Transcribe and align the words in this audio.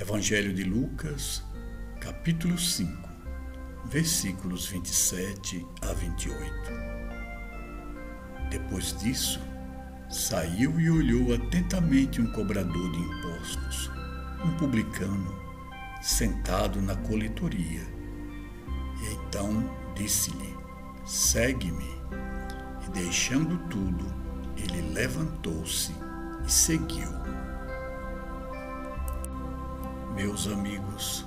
Evangelho 0.00 0.54
de 0.54 0.64
Lucas, 0.64 1.44
capítulo 2.00 2.56
5, 2.56 2.90
versículos 3.84 4.66
27 4.66 5.66
a 5.82 5.92
28. 5.92 6.40
Depois 8.48 8.98
disso, 8.98 9.38
saiu 10.08 10.80
e 10.80 10.88
olhou 10.90 11.34
atentamente 11.34 12.18
um 12.18 12.32
cobrador 12.32 12.90
de 12.92 12.98
impostos, 12.98 13.90
um 14.42 14.56
publicano, 14.56 15.38
sentado 16.00 16.80
na 16.80 16.96
coletoria. 16.96 17.86
E 19.02 19.12
então 19.12 19.70
disse-lhe: 19.94 20.56
Segue-me. 21.04 22.00
E 22.86 22.90
deixando 22.92 23.58
tudo, 23.68 24.06
ele 24.56 24.80
levantou-se 24.94 25.92
e 26.46 26.50
seguiu. 26.50 27.20
Meus 30.22 30.46
amigos, 30.48 31.24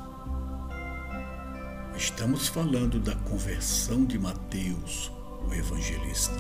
estamos 1.98 2.48
falando 2.48 3.00
da 3.00 3.16
conversão 3.28 4.06
de 4.06 4.20
Mateus, 4.20 5.12
o 5.48 5.52
evangelista. 5.52 6.40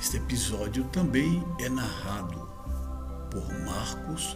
Este 0.00 0.16
episódio 0.16 0.82
também 0.84 1.44
é 1.60 1.68
narrado 1.68 2.48
por 3.30 3.46
Marcos 3.66 4.34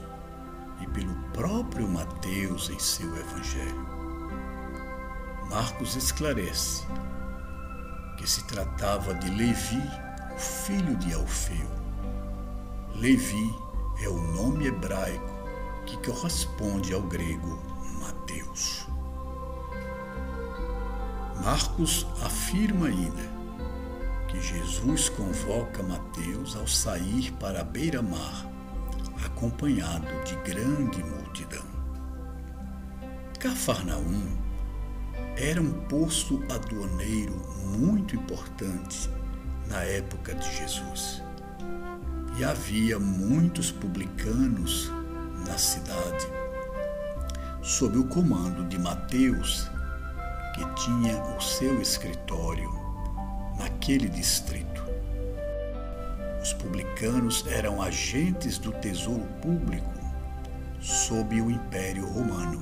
e 0.83 0.87
pelo 0.89 1.15
próprio 1.33 1.89
Mateus 1.89 2.69
em 2.69 2.79
seu 2.79 3.16
evangelho. 3.16 3.87
Marcos 5.49 5.97
esclarece 5.97 6.85
que 8.19 8.29
se 8.29 8.45
tratava 8.45 9.15
de 9.15 9.30
Levi, 9.30 9.82
o 10.37 10.38
filho 10.38 10.95
de 10.97 11.15
Alfeu. 11.15 11.71
Levi 12.95 13.55
é 14.03 14.09
o 14.10 14.21
nome 14.35 14.66
hebraico 14.66 15.38
que 15.89 15.97
corresponde 16.07 16.93
ao 16.93 17.01
grego 17.01 17.59
Mateus. 17.99 18.87
Marcos 21.43 22.07
afirma 22.23 22.89
ainda 22.89 23.39
que 24.29 24.39
Jesus 24.39 25.09
convoca 25.09 25.83
Mateus 25.83 26.55
ao 26.55 26.66
sair 26.66 27.33
para 27.41 27.63
a 27.63 27.65
beira-mar, 27.65 28.47
acompanhado 29.25 30.07
de 30.25 30.37
grande 30.43 31.03
multidão. 31.03 31.65
Cafarnaum 33.41 34.37
era 35.37 35.63
um 35.63 35.73
posto 35.87 36.45
aduaneiro 36.53 37.35
muito 37.79 38.15
importante 38.15 39.09
na 39.69 39.83
época 39.85 40.35
de 40.35 40.55
Jesus. 40.55 41.23
E 42.37 42.45
havia 42.45 42.99
muitos 42.99 43.73
publicanos 43.73 44.93
na 45.49 45.57
cidade, 45.57 46.27
sob 47.63 47.99
o 47.99 48.04
comando 48.04 48.65
de 48.65 48.79
Mateus, 48.79 49.68
que 50.54 50.65
tinha 50.74 51.23
o 51.37 51.41
seu 51.41 51.80
escritório 51.80 52.71
naquele 53.59 54.09
distrito. 54.09 54.85
Os 56.43 56.52
publicanos 56.52 57.45
eram 57.49 57.82
agentes 57.82 58.59
do 58.59 58.73
tesouro 58.73 59.26
público 59.43 59.99
sob 60.80 61.41
o 61.41 61.51
Império 61.51 62.07
Romano. 62.07 62.60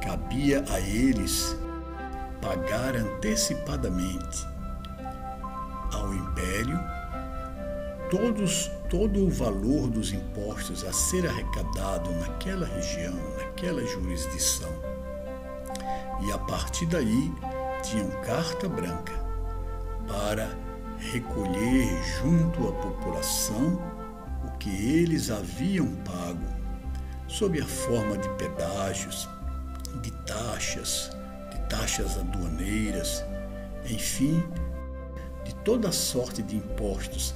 Cabia 0.00 0.64
a 0.70 0.80
eles 0.80 1.56
pagar 2.40 2.96
antecipadamente 2.96 4.46
ao 5.92 6.12
Império 6.12 6.78
todos, 8.14 8.70
todo 8.88 9.26
o 9.26 9.28
valor 9.28 9.88
dos 9.88 10.12
impostos 10.12 10.84
a 10.84 10.92
ser 10.92 11.26
arrecadado 11.26 12.12
naquela 12.12 12.64
região, 12.64 13.16
naquela 13.36 13.84
jurisdição. 13.84 14.70
E 16.22 16.30
a 16.30 16.38
partir 16.38 16.86
daí 16.86 17.32
tinham 17.82 18.08
carta 18.22 18.68
branca 18.68 19.12
para 20.06 20.48
recolher 20.96 21.88
junto 22.20 22.68
à 22.68 22.72
população 22.72 23.82
o 24.44 24.58
que 24.58 24.70
eles 24.70 25.28
haviam 25.28 25.88
pago, 26.04 26.46
sob 27.26 27.60
a 27.60 27.66
forma 27.66 28.16
de 28.16 28.28
pedágios, 28.36 29.28
de 30.02 30.12
taxas, 30.24 31.10
de 31.50 31.68
taxas 31.68 32.16
aduaneiras, 32.16 33.24
enfim, 33.90 34.40
de 35.44 35.52
toda 35.56 35.90
sorte 35.90 36.42
de 36.42 36.56
impostos 36.56 37.34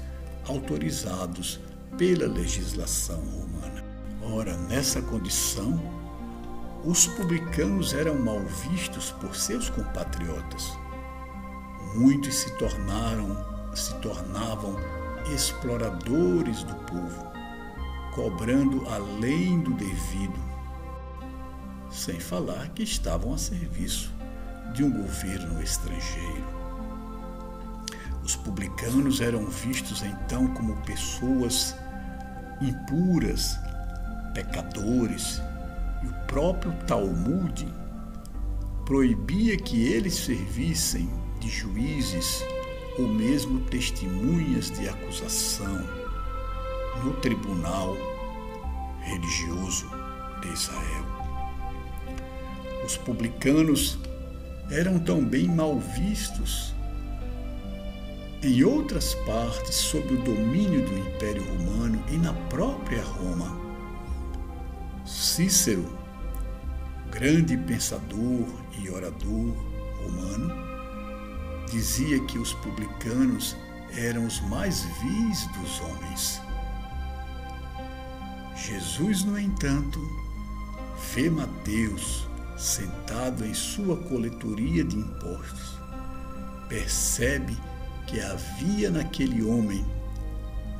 autorizados 0.49 1.61
pela 1.97 2.27
legislação 2.27 3.21
romana. 3.21 3.85
Ora, 4.23 4.57
nessa 4.57 5.01
condição, 5.03 5.81
os 6.85 7.07
publicanos 7.07 7.93
eram 7.93 8.19
mal 8.19 8.41
vistos 8.71 9.11
por 9.13 9.35
seus 9.35 9.69
compatriotas. 9.71 10.73
Muitos 11.95 12.35
se 12.35 12.51
tornaram, 12.57 13.37
se 13.75 13.95
tornavam 13.97 14.77
exploradores 15.35 16.63
do 16.63 16.75
povo, 16.75 17.33
cobrando 18.15 18.87
além 18.89 19.61
do 19.61 19.73
devido, 19.75 20.39
sem 21.91 22.21
falar 22.21 22.69
que 22.71 22.83
estavam 22.83 23.35
a 23.35 23.39
serviço 23.39 24.13
de 24.75 24.85
um 24.85 24.91
governo 24.91 25.63
estrangeiro. 25.63 26.68
Os 28.29 28.37
publicanos 28.37 29.23
eram 29.23 29.47
vistos 29.47 30.03
então 30.03 30.49
como 30.49 30.77
pessoas 30.83 31.75
impuras, 32.61 33.59
pecadores, 34.35 35.41
e 36.05 36.09
o 36.09 36.13
próprio 36.27 36.75
Talmud 36.87 37.67
proibia 38.85 39.57
que 39.57 39.83
eles 39.83 40.15
servissem 40.15 41.09
de 41.41 41.49
juízes 41.49 42.45
ou 42.99 43.09
mesmo 43.09 43.61
testemunhas 43.61 44.71
de 44.73 44.87
acusação 44.87 45.89
no 47.03 47.15
tribunal 47.23 47.97
religioso 49.05 49.91
de 50.43 50.53
Israel. 50.53 51.07
Os 52.85 52.95
publicanos 52.99 53.99
eram 54.71 54.99
também 54.99 55.49
mal 55.49 55.79
vistos 55.79 56.77
em 58.43 58.63
outras 58.63 59.15
partes 59.27 59.75
sob 59.75 60.15
o 60.15 60.23
domínio 60.23 60.85
do 60.85 60.99
Império 60.99 61.45
Romano 61.45 62.03
e 62.09 62.17
na 62.17 62.33
própria 62.33 63.03
Roma. 63.03 63.59
Cícero, 65.05 65.85
grande 67.11 67.57
pensador 67.57 68.47
e 68.79 68.89
orador 68.91 69.55
romano, 70.05 70.55
dizia 71.69 72.21
que 72.27 72.39
os 72.39 72.53
publicanos 72.55 73.57
eram 73.97 74.25
os 74.25 74.41
mais 74.43 74.83
vis 74.83 75.47
dos 75.59 75.81
homens. 75.81 76.41
Jesus, 78.55 79.25
no 79.25 79.39
entanto, 79.39 79.99
vê 81.13 81.29
Mateus 81.29 82.29
sentado 82.57 83.45
em 83.45 83.55
sua 83.55 83.97
coletoria 83.97 84.85
de 84.85 84.97
impostos, 84.97 85.79
percebe 86.69 87.57
que 88.09 88.21
havia 88.21 88.91
naquele 88.91 89.43
homem 89.43 89.85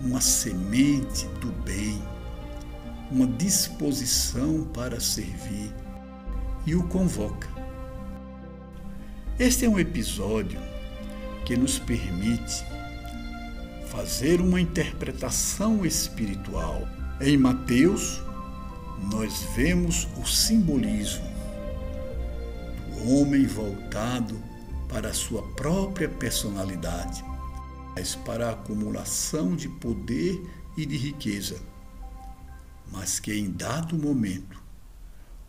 uma 0.01 0.21
semente 0.21 1.27
do 1.41 1.53
bem, 1.63 2.03
uma 3.11 3.27
disposição 3.27 4.65
para 4.73 4.99
servir 4.99 5.73
e 6.67 6.75
o 6.75 6.83
convoca. 6.85 7.49
Este 9.39 9.67
é 9.67 9.69
um 9.69 9.79
episódio 9.79 10.59
que 11.45 11.57
nos 11.57 11.79
permite 11.79 12.65
fazer 13.89 14.41
uma 14.41 14.61
interpretação 14.61 15.85
espiritual. 15.85 16.89
Em 17.21 17.37
Mateus, 17.37 18.23
nós 19.13 19.43
vemos 19.55 20.09
o 20.17 20.27
simbolismo 20.27 21.29
do 22.91 23.13
homem 23.13 23.47
voltado 23.47 24.41
para 24.89 25.11
a 25.11 25.15
sua 25.15 25.43
própria 25.55 26.09
personalidade, 26.09 27.25
mas 27.95 28.15
para 28.15 28.49
a 28.49 28.53
acumulação 28.53 29.55
de 29.55 29.69
poder 29.69 30.41
e 30.77 30.87
de 30.87 30.97
riqueza, 30.97 31.61
mas 32.91 33.21
que 33.21 33.33
em 33.33 33.51
dado 33.51 33.99
momento 33.99 34.63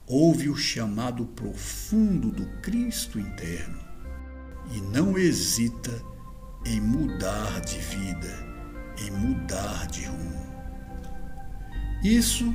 houve 0.05 0.49
o 0.49 0.55
chamado 0.55 1.25
profundo 1.25 2.31
do 2.31 2.45
Cristo 2.61 3.19
interno 3.19 3.79
e 4.73 4.81
não 4.81 5.17
hesita 5.17 6.03
em 6.65 6.81
mudar 6.81 7.61
de 7.61 7.79
vida, 7.79 8.47
em 8.97 9.11
mudar 9.11 9.87
de 9.87 10.05
rumo. 10.05 10.49
Isso 12.03 12.53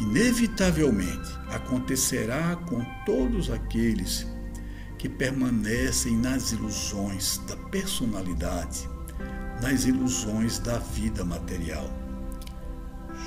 inevitavelmente 0.00 1.30
acontecerá 1.50 2.56
com 2.56 2.84
todos 3.04 3.50
aqueles 3.50 4.26
que 4.98 5.08
permanecem 5.08 6.16
nas 6.16 6.50
ilusões 6.50 7.40
da 7.46 7.56
personalidade, 7.56 8.88
nas 9.62 9.84
ilusões 9.84 10.58
da 10.58 10.78
vida 10.78 11.24
material. 11.24 11.88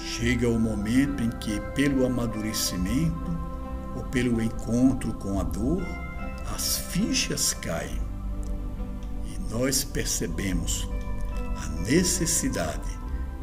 Chega 0.03 0.49
o 0.49 0.59
momento 0.59 1.23
em 1.23 1.29
que, 1.29 1.59
pelo 1.73 2.05
amadurecimento 2.05 3.31
ou 3.95 4.03
pelo 4.03 4.41
encontro 4.41 5.13
com 5.13 5.39
a 5.39 5.43
dor, 5.43 5.81
as 6.53 6.77
fichas 6.77 7.53
caem 7.53 8.01
e 9.25 9.53
nós 9.53 9.83
percebemos 9.83 10.89
a 11.57 11.67
necessidade 11.81 12.99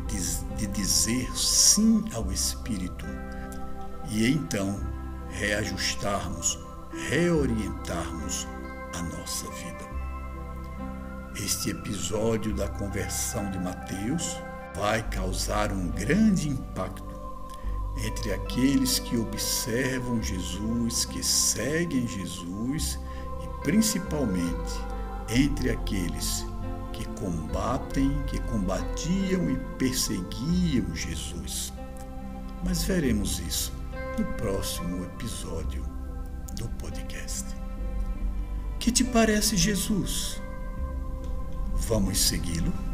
de, 0.07 0.57
de 0.57 0.67
dizer 0.69 1.31
sim 1.37 2.05
ao 2.13 2.31
Espírito 2.31 3.07
e 4.11 4.31
então 4.31 4.79
reajustarmos, 5.31 6.59
reorientarmos 6.93 8.47
a 8.95 9.03
nossa 9.03 9.47
vida. 9.51 9.89
Este 11.37 11.71
episódio 11.71 12.55
da 12.55 12.69
conversão 12.69 13.51
de 13.51 13.59
Mateus 13.59 14.37
vai 14.75 15.03
causar 15.11 15.73
um 15.73 15.89
grande 15.89 16.49
impacto 16.49 17.05
entre 18.05 18.33
aqueles 18.33 18.99
que 18.99 19.17
observam 19.17 20.23
Jesus, 20.23 21.05
que 21.05 21.23
seguem 21.23 22.07
Jesus 22.07 22.99
e 23.43 23.63
principalmente 23.63 24.81
entre 25.29 25.71
aqueles 25.71 26.47
que 26.93 27.05
combatem, 27.21 28.23
que 28.27 28.41
combatiam 28.43 29.51
e 29.51 29.57
perseguiam 29.79 30.95
Jesus. 30.95 31.73
Mas 32.65 32.83
veremos 32.85 33.39
isso 33.41 33.73
no 34.19 34.25
próximo 34.35 35.05
episódio 35.05 35.98
do 36.59 36.69
podcast. 36.71 37.47
Que 38.79 38.91
te 38.91 39.05
parece 39.05 39.57
Jesus? 39.57 40.41
Vamos 41.89 42.19
segui-lo? 42.19 42.88